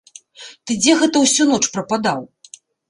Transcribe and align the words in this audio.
Ты 0.65 0.77
дзе 0.81 0.97
гэта 1.03 1.23
ўсю 1.27 1.49
ноч 1.53 1.63
прападаў? 1.77 2.29